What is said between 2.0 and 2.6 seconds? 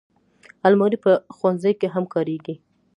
کارېږي